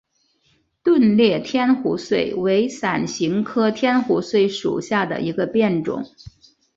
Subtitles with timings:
[0.81, 6.07] 钝裂天胡荽为伞形科天胡荽属下的一个变种。